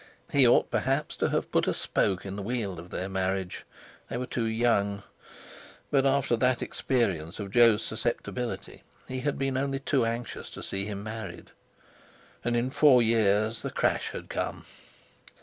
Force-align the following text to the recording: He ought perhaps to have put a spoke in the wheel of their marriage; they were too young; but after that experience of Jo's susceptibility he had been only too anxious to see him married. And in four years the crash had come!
He 0.31 0.47
ought 0.47 0.71
perhaps 0.71 1.15
to 1.17 1.29
have 1.29 1.51
put 1.51 1.67
a 1.67 1.75
spoke 1.75 2.25
in 2.25 2.35
the 2.35 2.41
wheel 2.41 2.79
of 2.79 2.89
their 2.89 3.07
marriage; 3.07 3.65
they 4.09 4.17
were 4.17 4.25
too 4.25 4.45
young; 4.45 5.03
but 5.91 6.07
after 6.07 6.35
that 6.37 6.63
experience 6.63 7.39
of 7.39 7.51
Jo's 7.51 7.83
susceptibility 7.83 8.81
he 9.07 9.19
had 9.19 9.37
been 9.37 9.57
only 9.57 9.77
too 9.77 10.03
anxious 10.03 10.49
to 10.57 10.63
see 10.63 10.85
him 10.85 11.03
married. 11.03 11.51
And 12.43 12.57
in 12.57 12.71
four 12.71 13.03
years 13.03 13.61
the 13.61 13.69
crash 13.69 14.09
had 14.09 14.27
come! 14.27 14.65